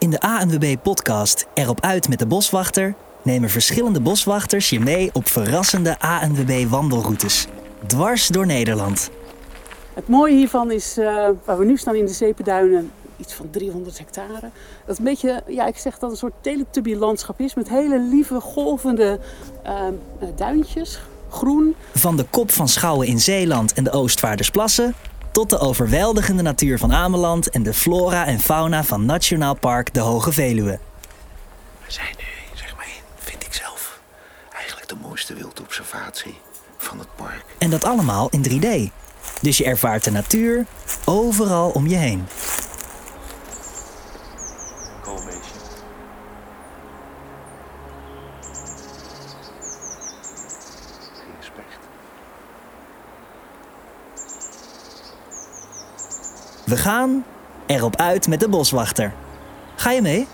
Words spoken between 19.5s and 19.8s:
uh,